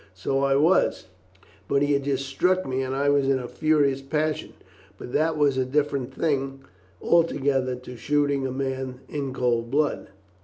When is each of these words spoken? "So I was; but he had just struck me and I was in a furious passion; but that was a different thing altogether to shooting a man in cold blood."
"So 0.15 0.39
I 0.39 0.55
was; 0.55 1.05
but 1.67 1.83
he 1.83 1.93
had 1.93 2.05
just 2.05 2.25
struck 2.25 2.65
me 2.65 2.81
and 2.81 2.95
I 2.95 3.07
was 3.09 3.29
in 3.29 3.37
a 3.37 3.47
furious 3.47 4.01
passion; 4.01 4.53
but 4.97 5.13
that 5.13 5.37
was 5.37 5.59
a 5.59 5.63
different 5.63 6.11
thing 6.11 6.61
altogether 6.99 7.75
to 7.75 7.95
shooting 7.95 8.47
a 8.47 8.51
man 8.51 9.01
in 9.07 9.31
cold 9.31 9.69
blood." 9.69 10.07